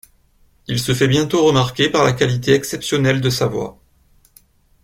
Il 0.67 0.79
se 0.79 0.95
fait 0.95 1.07
bientôt 1.07 1.45
remarquer 1.45 1.87
par 1.87 2.03
la 2.03 2.11
qualité 2.13 2.53
exceptionnelle 2.55 3.21
de 3.21 3.29
sa 3.29 3.45
voix. 3.45 3.79